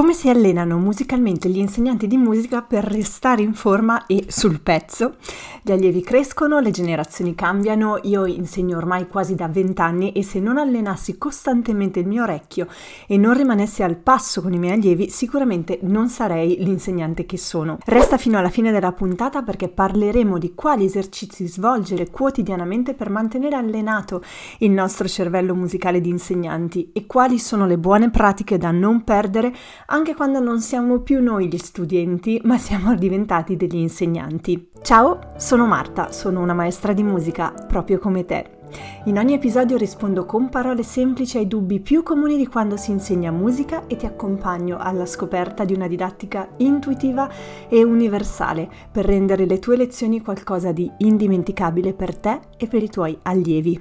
[0.00, 5.14] Come si allenano musicalmente gli insegnanti di musica per restare in forma e sul pezzo?
[5.62, 10.58] Gli allievi crescono, le generazioni cambiano, io insegno ormai quasi da vent'anni e se non
[10.58, 12.66] allenassi costantemente il mio orecchio
[13.06, 17.78] e non rimanessi al passo con i miei allievi, sicuramente non sarei l'insegnante che sono.
[17.86, 23.56] Resta fino alla fine della puntata perché parleremo di quali esercizi svolgere quotidianamente per mantenere
[23.56, 24.22] allenato
[24.58, 29.54] il nostro cervello musicale di insegnanti e quali sono le buone pratiche da non perdere
[29.86, 34.70] anche quando non siamo più noi gli studenti, ma siamo diventati degli insegnanti.
[34.82, 38.58] Ciao, sono Marta, sono una maestra di musica, proprio come te.
[39.04, 43.30] In ogni episodio rispondo con parole semplici ai dubbi più comuni di quando si insegna
[43.30, 47.28] musica e ti accompagno alla scoperta di una didattica intuitiva
[47.68, 52.88] e universale per rendere le tue lezioni qualcosa di indimenticabile per te e per i
[52.88, 53.80] tuoi allievi.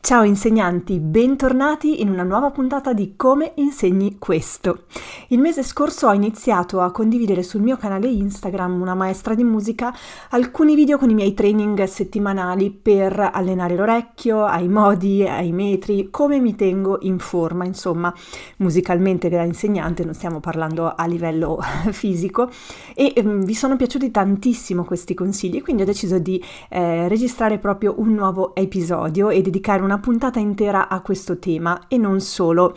[0.00, 4.84] Ciao insegnanti, bentornati in una nuova puntata di Come insegni questo.
[5.28, 9.94] Il mese scorso ho iniziato a condividere sul mio canale Instagram, una maestra di musica,
[10.30, 16.38] alcuni video con i miei training settimanali per allenare l'orecchio, ai modi, ai metri, come
[16.38, 18.14] mi tengo in forma, insomma,
[18.58, 21.58] musicalmente da insegnante, non stiamo parlando a livello
[21.90, 22.48] fisico
[22.94, 27.94] e um, vi sono piaciuti tantissimo questi consigli, quindi ho deciso di eh, registrare proprio
[27.98, 32.76] un nuovo episodio e dedicare una puntata intera a questo tema e non solo.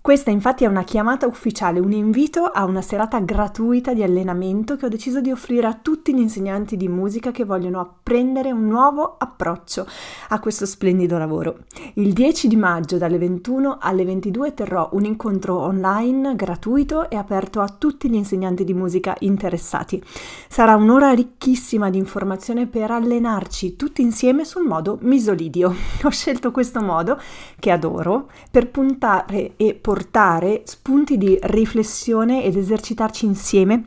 [0.00, 4.86] Questa infatti è una chiamata ufficiale, un invito a una serata gratuita di allenamento che
[4.86, 9.16] ho deciso di offrire a tutti gli insegnanti di musica che vogliono apprendere un nuovo
[9.18, 9.86] approccio
[10.28, 11.64] a questo splendido lavoro.
[11.94, 17.60] Il 10 di maggio dalle 21 alle 22 terrò un incontro online gratuito e aperto
[17.60, 20.02] a tutti gli insegnanti di musica interessati.
[20.48, 25.74] Sarà un'ora ricchissima di informazione per allenarci tutti insieme sul modo misolidio.
[26.04, 27.20] Ho scelto questo modo,
[27.58, 33.84] che adoro, per puntare e portare spunti di riflessione ed esercitarci insieme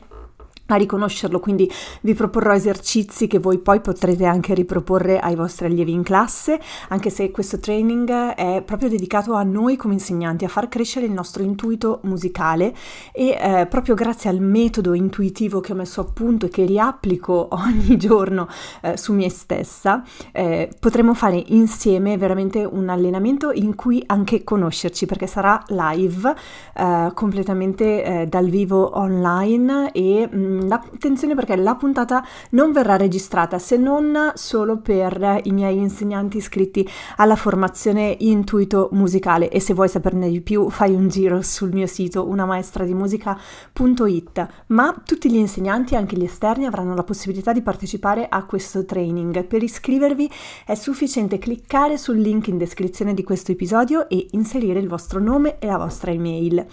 [0.66, 1.70] a riconoscerlo, quindi
[2.02, 6.58] vi proporrò esercizi che voi poi potrete anche riproporre ai vostri allievi in classe,
[6.88, 11.12] anche se questo training è proprio dedicato a noi come insegnanti, a far crescere il
[11.12, 12.74] nostro intuito musicale
[13.12, 17.48] e eh, proprio grazie al metodo intuitivo che ho messo a punto e che riapplico
[17.52, 18.48] ogni giorno
[18.80, 20.02] eh, su me stessa,
[20.32, 26.34] eh, potremo fare insieme veramente un allenamento in cui anche conoscerci, perché sarà live,
[26.74, 32.96] eh, completamente eh, dal vivo online e mh, mm, attenzione perché la puntata non verrà
[32.96, 39.50] registrata se non solo per i miei insegnanti iscritti alla formazione intuito musicale.
[39.50, 45.30] E se vuoi saperne di più fai un giro sul mio sito unamaestradimusica.it ma tutti
[45.30, 49.44] gli insegnanti anche gli esterni avranno la possibilità di partecipare a questo training.
[49.44, 50.30] Per iscrivervi
[50.66, 55.58] è sufficiente cliccare sul link in descrizione di questo episodio e inserire il vostro nome
[55.58, 56.66] e la vostra email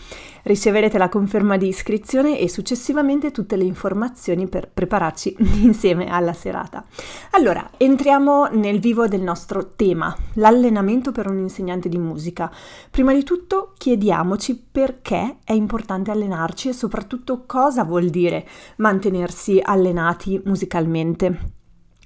[0.50, 6.84] riceverete la conferma di iscrizione e successivamente tutte le informazioni per prepararci insieme alla serata.
[7.32, 12.52] Allora, entriamo nel vivo del nostro tema, l'allenamento per un insegnante di musica.
[12.90, 20.42] Prima di tutto chiediamoci perché è importante allenarci e soprattutto cosa vuol dire mantenersi allenati
[20.46, 21.58] musicalmente.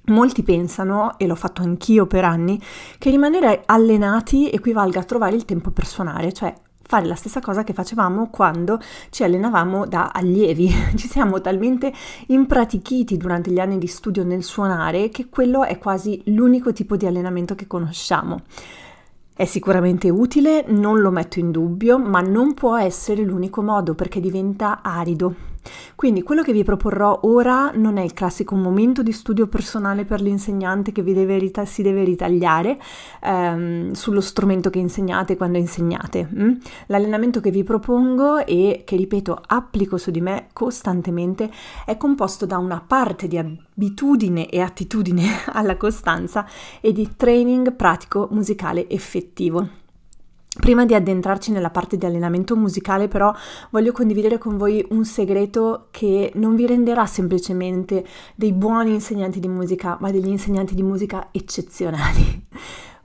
[0.08, 2.60] Molti pensano, e l'ho fatto anch'io per anni,
[2.98, 6.54] che rimanere allenati equivalga a trovare il tempo per suonare, cioè
[6.86, 8.78] fare la stessa cosa che facevamo quando
[9.10, 10.70] ci allenavamo da allievi.
[10.94, 11.92] Ci siamo talmente
[12.26, 17.06] impratichiti durante gli anni di studio nel suonare che quello è quasi l'unico tipo di
[17.06, 18.42] allenamento che conosciamo.
[19.36, 24.20] È sicuramente utile, non lo metto in dubbio, ma non può essere l'unico modo perché
[24.20, 25.53] diventa arido.
[25.94, 30.20] Quindi quello che vi proporrò ora non è il classico momento di studio personale per
[30.20, 32.78] l'insegnante che deve, si deve ritagliare
[33.22, 36.28] ehm, sullo strumento che insegnate quando insegnate.
[36.34, 36.52] Mm?
[36.86, 41.50] L'allenamento che vi propongo e che ripeto applico su di me costantemente
[41.84, 46.46] è composto da una parte di abitudine e attitudine alla costanza
[46.80, 49.82] e di training pratico musicale effettivo.
[50.60, 53.34] Prima di addentrarci nella parte di allenamento musicale, però,
[53.70, 58.04] voglio condividere con voi un segreto che non vi renderà semplicemente
[58.36, 62.46] dei buoni insegnanti di musica, ma degli insegnanti di musica eccezionali.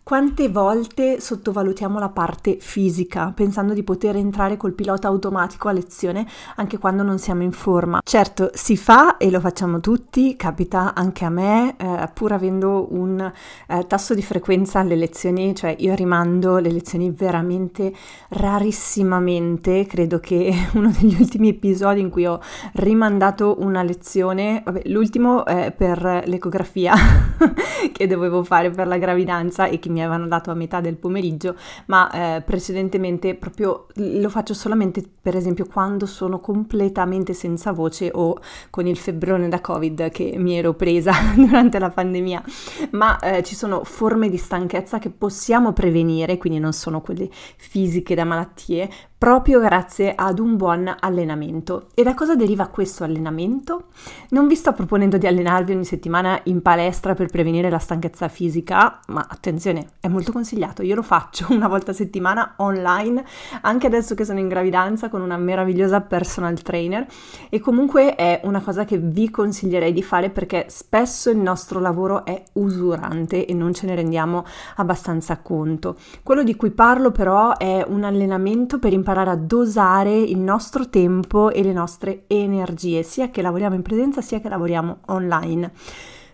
[0.09, 6.25] Quante volte sottovalutiamo la parte fisica, pensando di poter entrare col pilota automatico a lezione
[6.55, 8.01] anche quando non siamo in forma?
[8.03, 13.19] Certo, si fa e lo facciamo tutti, capita anche a me, eh, pur avendo un
[13.67, 17.93] eh, tasso di frequenza alle lezioni, cioè io rimando le lezioni veramente
[18.29, 22.41] rarissimamente, credo che uno degli ultimi episodi in cui ho
[22.73, 26.95] rimandato una lezione, vabbè, l'ultimo è per l'ecografia
[27.93, 30.95] che dovevo fare per la gravidanza e che mi mi avevano dato a metà del
[30.95, 31.55] pomeriggio,
[31.87, 38.39] ma eh, precedentemente proprio lo faccio solamente per esempio quando sono completamente senza voce o
[38.69, 42.43] con il febbrone da Covid che mi ero presa durante la pandemia,
[42.91, 48.15] ma eh, ci sono forme di stanchezza che possiamo prevenire, quindi non sono quelle fisiche
[48.15, 48.89] da malattie,
[49.19, 51.87] proprio grazie ad un buon allenamento.
[51.93, 53.87] E da cosa deriva questo allenamento?
[54.29, 59.01] Non vi sto proponendo di allenarvi ogni settimana in palestra per prevenire la stanchezza fisica,
[59.07, 60.83] ma attenzione, è molto consigliato.
[60.83, 63.25] Io lo faccio una volta a settimana online,
[63.59, 67.05] anche adesso che sono in gravidanza con una meravigliosa personal trainer
[67.49, 72.23] e comunque è una cosa che vi consiglierei di fare perché spesso il nostro lavoro
[72.23, 74.45] è usurante e non ce ne rendiamo
[74.77, 75.97] abbastanza conto.
[76.23, 80.87] Quello di cui parlo però è un allenamento per imparare imparare a dosare il nostro
[80.87, 85.71] tempo e le nostre energie, sia che lavoriamo in presenza sia che lavoriamo online.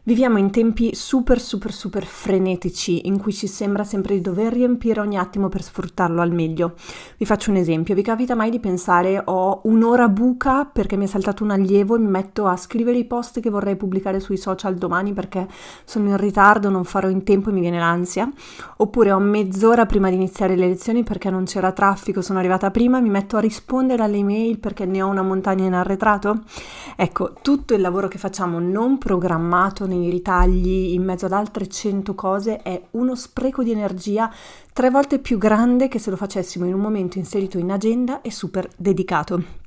[0.08, 5.00] Viviamo in tempi super super super frenetici in cui ci sembra sempre di dover riempire
[5.00, 6.76] ogni attimo per sfruttarlo al meglio.
[7.18, 11.08] Vi faccio un esempio, vi capita mai di pensare ho un'ora buca perché mi è
[11.08, 14.76] saltato un allievo e mi metto a scrivere i post che vorrei pubblicare sui social
[14.76, 15.48] domani perché
[15.86, 18.32] sono in ritardo, non farò in tempo e mi viene l'ansia?
[18.78, 23.00] Oppure ho mezz'ora prima di iniziare le lezioni perché non c'era traffico, sono arrivata prima
[23.00, 26.44] e mi metto a rispondere alle email perché ne ho una montagna in arretrato?
[26.96, 32.16] Ecco, tutto il lavoro che facciamo non programmato nei ritagli in mezzo ad altre cento
[32.16, 34.32] cose è uno spreco di energia
[34.74, 38.32] tre volte più grande che se lo facessimo in un momento inserito in agenda e
[38.32, 39.65] super dedicato.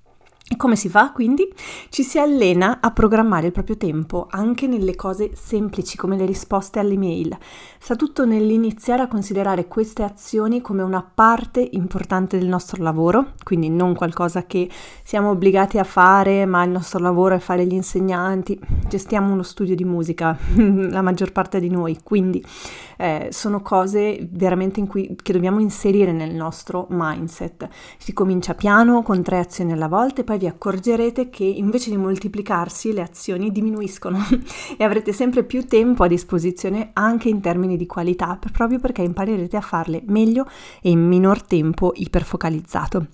[0.56, 1.46] Come si fa quindi?
[1.90, 6.78] Ci si allena a programmare il proprio tempo anche nelle cose semplici come le risposte
[6.78, 7.36] alle mail.
[7.78, 13.68] Sta tutto nell'iniziare a considerare queste azioni come una parte importante del nostro lavoro, quindi
[13.68, 14.70] non qualcosa che
[15.04, 18.58] siamo obbligati a fare, ma il nostro lavoro è fare gli insegnanti.
[18.88, 22.42] Gestiamo uno studio di musica, la maggior parte di noi, quindi
[22.96, 27.68] eh, sono cose veramente in cui, che dobbiamo inserire nel nostro mindset.
[27.98, 31.96] Si comincia piano con tre azioni alla volta e poi vi accorgerete che invece di
[31.96, 34.18] moltiplicarsi le azioni diminuiscono
[34.78, 39.56] e avrete sempre più tempo a disposizione anche in termini di qualità, proprio perché imparerete
[39.56, 40.46] a farle meglio
[40.80, 43.06] e in minor tempo iperfocalizzato.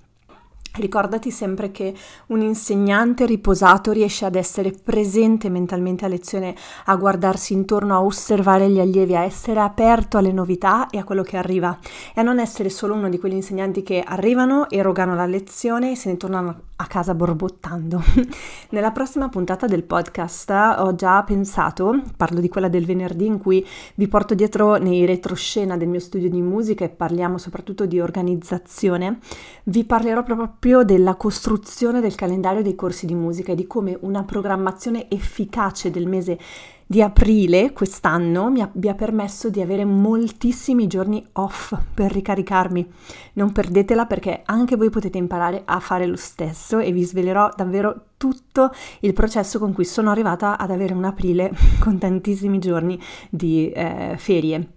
[0.76, 1.94] Ricordati sempre che
[2.28, 6.56] un insegnante riposato riesce ad essere presente mentalmente a lezione,
[6.86, 11.22] a guardarsi intorno, a osservare gli allievi, a essere aperto alle novità e a quello
[11.22, 11.78] che arriva
[12.12, 15.96] e a non essere solo uno di quegli insegnanti che arrivano, erogano la lezione e
[15.96, 18.02] se ne tornano a casa borbottando.
[18.70, 23.64] Nella prossima puntata del podcast ho già pensato, parlo di quella del venerdì in cui
[23.94, 29.18] vi porto dietro nei retroscena del mio studio di musica e parliamo soprattutto di organizzazione,
[29.64, 34.24] vi parlerò proprio della costruzione del calendario dei corsi di musica e di come una
[34.24, 36.38] programmazione efficace del mese
[36.86, 42.92] di aprile quest'anno mi abbia permesso di avere moltissimi giorni off per ricaricarmi.
[43.34, 48.08] Non perdetela perché anche voi potete imparare a fare lo stesso e vi svelerò davvero
[48.16, 48.70] tutto
[49.00, 51.50] il processo con cui sono arrivata ad avere un aprile
[51.80, 53.00] con tantissimi giorni
[53.30, 54.68] di eh, ferie.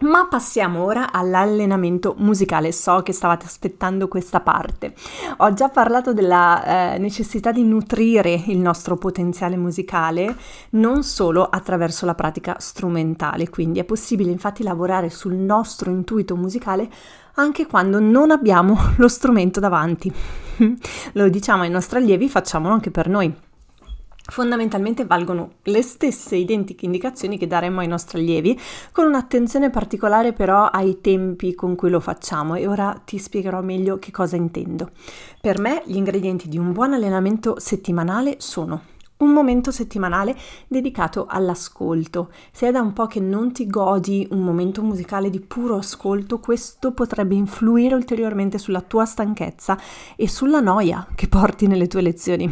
[0.00, 2.70] Ma passiamo ora all'allenamento musicale.
[2.70, 4.94] So che stavate aspettando questa parte.
[5.38, 10.36] Ho già parlato della eh, necessità di nutrire il nostro potenziale musicale
[10.70, 16.88] non solo attraverso la pratica strumentale, quindi è possibile infatti lavorare sul nostro intuito musicale
[17.34, 20.12] anche quando non abbiamo lo strumento davanti.
[21.12, 23.46] Lo diciamo ai nostri allievi, facciamolo anche per noi.
[24.30, 28.60] Fondamentalmente valgono le stesse identiche indicazioni che daremmo ai nostri allievi,
[28.92, 33.98] con un'attenzione particolare però ai tempi con cui lo facciamo e ora ti spiegherò meglio
[33.98, 34.90] che cosa intendo.
[35.40, 42.30] Per me gli ingredienti di un buon allenamento settimanale sono un momento settimanale dedicato all'ascolto.
[42.52, 46.38] Se è da un po' che non ti godi un momento musicale di puro ascolto,
[46.38, 49.78] questo potrebbe influire ulteriormente sulla tua stanchezza
[50.16, 52.50] e sulla noia che porti nelle tue lezioni.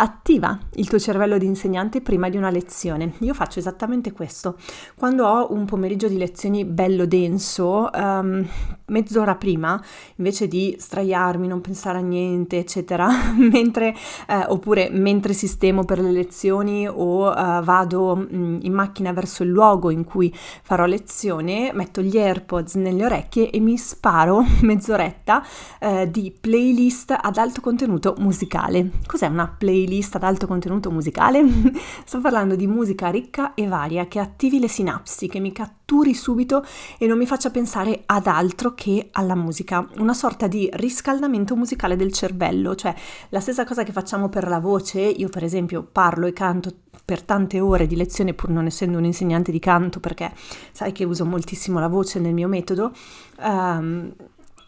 [0.00, 3.14] Attiva il tuo cervello di insegnante prima di una lezione.
[3.18, 4.56] Io faccio esattamente questo.
[4.96, 8.46] Quando ho un pomeriggio di lezioni bello denso, um,
[8.86, 9.82] mezz'ora prima,
[10.16, 13.92] invece di straiarmi, non pensare a niente, eccetera, mentre,
[14.28, 19.88] eh, oppure mentre sistemo per le lezioni o uh, vado in macchina verso il luogo
[19.88, 25.42] in cui farò lezione, metto gli AirPods nelle orecchie e mi sparo mezz'oretta
[25.80, 28.90] uh, di playlist ad alto contenuto musicale.
[29.06, 31.42] Cos'è una playlist ad alto contenuto musicale?
[32.04, 35.52] Sto parlando di musica ricca e varia che attivi le sinapsi, che mi
[35.88, 36.62] catturi subito
[36.98, 39.88] e non mi faccia pensare ad altro che alla musica.
[39.96, 42.94] Una sorta di riscaldamento musicale del cervello, cioè
[43.30, 46.74] la stessa cosa che facciamo per la voce, io per esempio parlo e canto
[47.06, 50.30] per tante ore di lezione, pur non essendo un insegnante di canto, perché
[50.72, 52.92] sai che uso moltissimo la voce nel mio metodo,
[53.38, 54.12] um,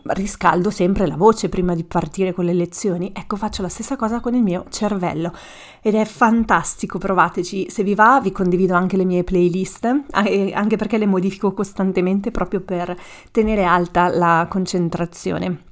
[0.04, 3.12] riscaldo sempre la voce prima di partire con le lezioni.
[3.14, 5.32] Ecco, faccio la stessa cosa con il mio cervello
[5.80, 7.68] ed è fantastico, provateci.
[7.70, 12.60] Se vi va, vi condivido anche le mie playlist, anche perché le modifico costantemente proprio
[12.60, 12.96] per
[13.30, 15.68] tenere alta la concentrazione.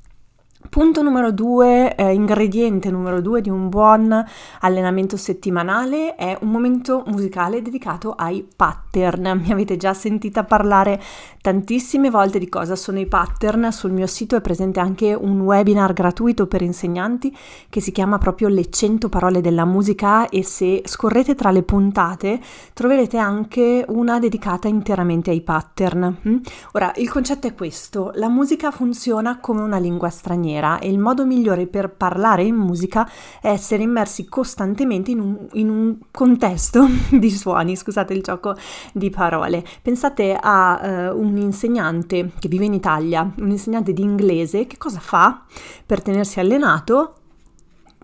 [0.70, 4.24] Punto numero due, eh, ingrediente numero due di un buon
[4.60, 9.40] allenamento settimanale è un momento musicale dedicato ai pattern.
[9.42, 11.00] Mi avete già sentita parlare
[11.40, 13.72] tantissime volte di cosa sono i pattern.
[13.72, 17.34] Sul mio sito è presente anche un webinar gratuito per insegnanti
[17.70, 22.40] che si chiama proprio Le 100 parole della musica e se scorrete tra le puntate
[22.74, 26.16] troverete anche una dedicata interamente ai pattern.
[26.28, 26.36] Mm?
[26.72, 30.98] Ora, il concetto è questo, la musica funziona come una lingua straniera maniera e il
[30.98, 33.08] modo migliore per parlare in musica
[33.40, 38.54] è essere immersi costantemente in un, in un contesto di suoni, scusate il gioco
[38.92, 39.64] di parole.
[39.80, 45.00] Pensate a uh, un insegnante che vive in Italia, un insegnante di inglese, che cosa
[45.00, 45.44] fa
[45.86, 47.14] per tenersi allenato?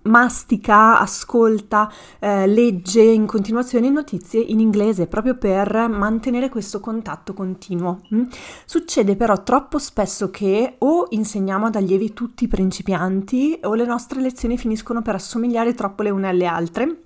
[0.04, 8.00] Mastica, ascolta, eh, legge in continuazione notizie in inglese proprio per mantenere questo contatto continuo.
[8.14, 8.24] Mm?
[8.64, 14.58] Succede però troppo spesso che o insegniamo ad allievi tutti principianti o le nostre lezioni
[14.58, 17.03] finiscono per assomigliare troppo le une alle altre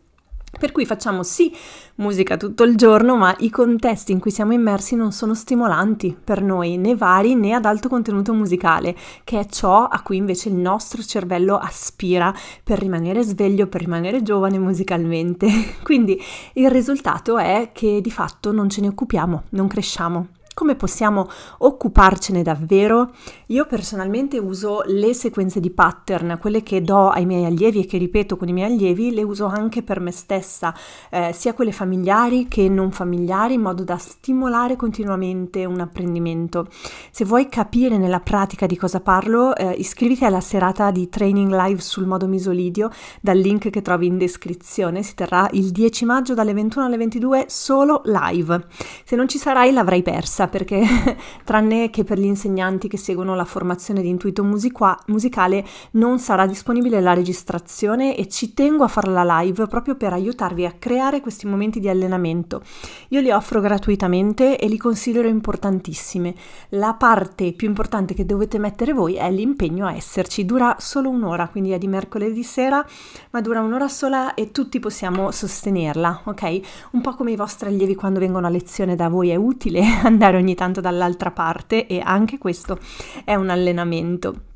[0.58, 1.54] per cui facciamo sì
[1.96, 6.42] musica tutto il giorno, ma i contesti in cui siamo immersi non sono stimolanti per
[6.42, 10.54] noi, né vari né ad alto contenuto musicale, che è ciò a cui invece il
[10.54, 15.48] nostro cervello aspira per rimanere sveglio, per rimanere giovane musicalmente.
[15.82, 16.20] Quindi
[16.54, 20.28] il risultato è che di fatto non ce ne occupiamo, non cresciamo.
[20.58, 23.12] Come possiamo occuparcene davvero?
[23.46, 27.96] Io personalmente uso le sequenze di pattern, quelle che do ai miei allievi e che
[27.96, 30.74] ripeto con i miei allievi, le uso anche per me stessa,
[31.10, 36.66] eh, sia quelle familiari che non familiari, in modo da stimolare continuamente un apprendimento.
[37.12, 41.80] Se vuoi capire nella pratica di cosa parlo, eh, iscriviti alla serata di training live
[41.80, 45.04] sul modo misolidio dal link che trovi in descrizione.
[45.04, 48.66] Si terrà il 10 maggio dalle 21 alle 22 solo live.
[49.04, 50.82] Se non ci sarai l'avrai persa perché
[51.44, 56.46] tranne che per gli insegnanti che seguono la formazione di intuito musica- musicale non sarà
[56.46, 61.46] disponibile la registrazione e ci tengo a farla live proprio per aiutarvi a creare questi
[61.46, 62.62] momenti di allenamento.
[63.08, 66.34] Io li offro gratuitamente e li considero importantissimi.
[66.70, 70.44] La parte più importante che dovete mettere voi è l'impegno a esserci.
[70.44, 72.84] Dura solo un'ora, quindi è di mercoledì sera,
[73.30, 76.60] ma dura un'ora sola e tutti possiamo sostenerla, ok?
[76.92, 80.37] Un po' come i vostri allievi quando vengono a lezione da voi è utile andare
[80.38, 82.78] ogni tanto dall'altra parte e anche questo
[83.24, 84.47] è un allenamento.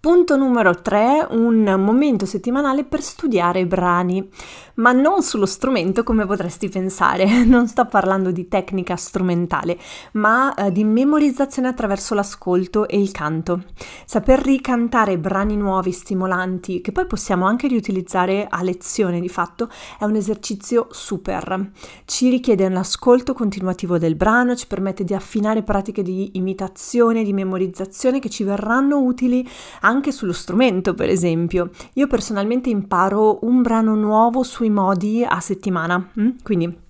[0.00, 4.30] Punto numero 3, un momento settimanale per studiare brani,
[4.74, 9.76] ma non sullo strumento come potresti pensare, non sto parlando di tecnica strumentale,
[10.12, 13.64] ma eh, di memorizzazione attraverso l'ascolto e il canto.
[14.04, 20.04] Saper ricantare brani nuovi, stimolanti, che poi possiamo anche riutilizzare a lezione di fatto, è
[20.04, 21.72] un esercizio super.
[22.04, 27.32] Ci richiede un ascolto continuativo del brano, ci permette di affinare pratiche di imitazione, di
[27.32, 29.44] memorizzazione che ci verranno utili
[29.88, 31.70] anche sullo strumento, per esempio.
[31.94, 36.28] Io personalmente imparo un brano nuovo sui modi a settimana, mm?
[36.42, 36.86] quindi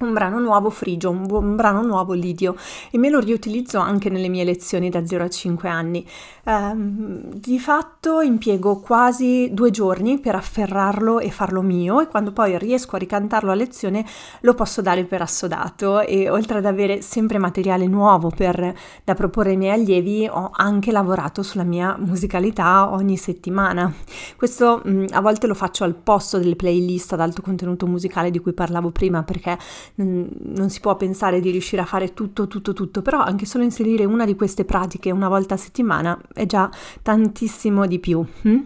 [0.00, 2.54] un brano nuovo frigio, un, un, brano nuovo lidio
[2.90, 6.06] e me lo riutilizzo anche nelle mie lezioni da 0 a 5 anni.
[6.44, 12.56] Um, di fatto impiego quasi due giorni per afferrarlo e farlo mio e quando poi
[12.58, 14.04] riesco a ricantarlo a lezione
[14.40, 18.74] lo posso dare per assodato e oltre ad avere sempre materiale nuovo per,
[19.04, 23.92] da proporre ai miei allievi ho anche lavorato sulla mia musicalità ogni settimana.
[24.36, 28.38] Questo um, a volte lo faccio al posto delle playlist ad alto contenuto musicale di
[28.38, 29.58] cui parlavo prima perché
[30.04, 34.04] non si può pensare di riuscire a fare tutto, tutto, tutto, però anche solo inserire
[34.04, 36.70] una di queste pratiche una volta a settimana è già
[37.02, 38.24] tantissimo di più.
[38.42, 38.58] Hm?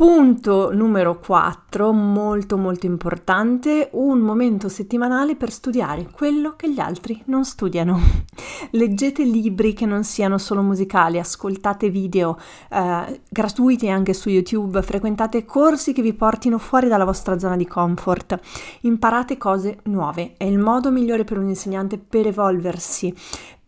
[0.00, 7.20] Punto numero 4, molto molto importante, un momento settimanale per studiare quello che gli altri
[7.26, 8.00] non studiano.
[8.72, 12.38] Leggete libri che non siano solo musicali, ascoltate video
[12.70, 17.66] eh, gratuiti anche su YouTube, frequentate corsi che vi portino fuori dalla vostra zona di
[17.66, 18.40] comfort,
[18.80, 20.32] imparate cose nuove.
[20.38, 23.14] È il modo migliore per un insegnante per evolversi,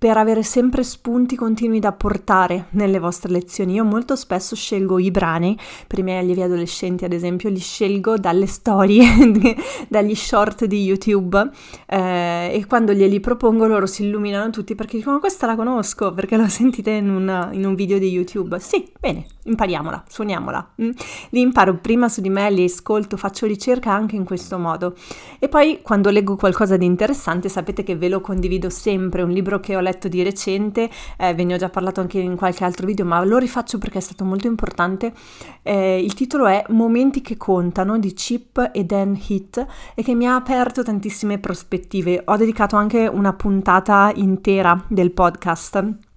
[0.02, 3.74] per avere sempre spunti continui da portare nelle vostre lezioni.
[3.74, 5.56] Io molto spesso scelgo i brani,
[5.86, 9.06] per i miei allievi adolescenti ad esempio, li scelgo dalle storie,
[9.86, 11.48] dagli short di YouTube
[11.86, 16.36] eh, e quando glieli propongo loro si illuminano tutti perché dicono questa la conosco perché
[16.36, 18.58] l'ho sentita in, una, in un video di YouTube.
[18.58, 20.70] Sì, bene, impariamola, suoniamola.
[20.82, 20.90] Mm?
[21.30, 24.96] Li imparo prima su di me, li ascolto, faccio ricerca anche in questo modo.
[25.38, 29.60] E poi quando leggo qualcosa di interessante sapete che ve lo condivido sempre, un libro
[29.60, 32.86] che ho letto di recente, eh, ve ne ho già parlato anche in qualche altro
[32.86, 35.12] video, ma lo rifaccio perché è stato molto importante.
[35.62, 40.26] Eh, il titolo è Momenti che contano di Chip e Dan Heath e che mi
[40.26, 42.22] ha aperto tantissime prospettive.
[42.26, 46.10] Ho dedicato anche una puntata intera del podcast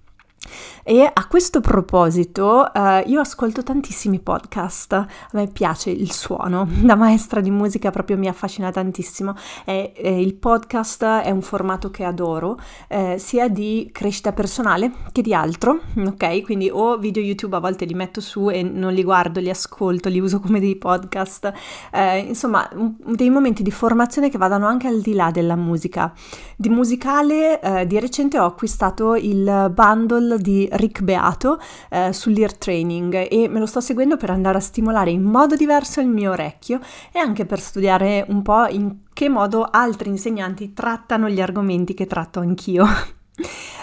[0.82, 6.94] e a questo proposito, eh, io ascolto tantissimi podcast, a me piace il suono, da
[6.94, 12.04] maestra di musica proprio mi affascina tantissimo e, e il podcast è un formato che
[12.04, 16.42] adoro, eh, sia di crescita personale che di altro, ok?
[16.42, 20.08] Quindi o video YouTube a volte li metto su e non li guardo, li ascolto,
[20.08, 21.52] li uso come dei podcast,
[21.92, 26.12] eh, insomma dei momenti di formazione che vadano anche al di là della musica.
[26.56, 33.28] Di musicale, eh, di recente ho acquistato il bundle di Rick Beato eh, sull'ear training
[33.30, 36.80] e me lo sto seguendo per andare a stimolare in modo diverso il mio orecchio
[37.12, 42.06] e anche per studiare un po' in che modo altri insegnanti trattano gli argomenti che
[42.06, 42.84] tratto anch'io.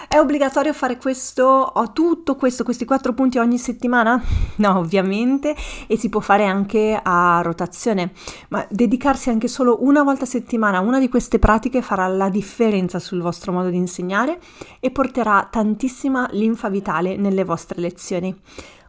[0.08, 4.22] È obbligatorio fare questo, ho tutto questo, questi quattro punti ogni settimana?
[4.56, 5.56] No, ovviamente,
[5.88, 8.12] e si può fare anche a rotazione,
[8.50, 12.30] ma dedicarsi anche solo una volta a settimana a una di queste pratiche farà la
[12.30, 14.40] differenza sul vostro modo di insegnare
[14.80, 18.36] e porterà tantissima linfa vitale nelle vostre lezioni.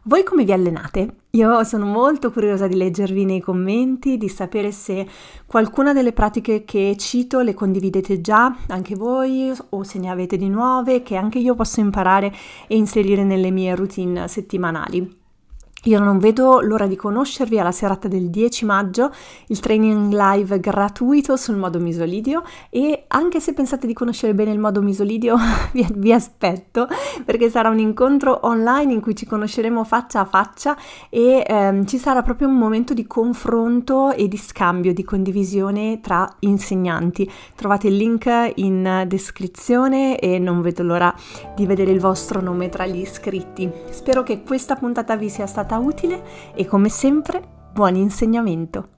[0.03, 1.15] Voi come vi allenate?
[1.35, 5.05] Io sono molto curiosa di leggervi nei commenti, di sapere se
[5.45, 10.47] qualcuna delle pratiche che cito le condividete già anche voi o se ne avete di
[10.47, 12.33] nuove che anche io posso imparare
[12.67, 15.23] e inserire nelle mie routine settimanali.
[15.85, 19.11] Io non vedo l'ora di conoscervi alla serata del 10 maggio,
[19.47, 24.57] il training live gratuito sul modo misolidio e anche se pensate di conoscere bene il
[24.57, 25.35] modo misolidio
[25.73, 26.87] vi, vi, aspetto
[27.23, 30.75] perché sarà un incontro online in cui ci conosceremo faccia a faccia
[31.11, 36.27] e ehm, ci sarà proprio un momento di confronto e di scambio, di condivisione tra
[36.39, 37.31] insegnanti.
[37.55, 41.13] Trovate il link in descrizione e non vedo l'ora
[41.55, 43.69] di vedere il vostro nome tra gli iscritti.
[43.91, 47.41] Spero che questa puntata vi sia stata utile e come sempre
[47.73, 48.94] buon insegnamento!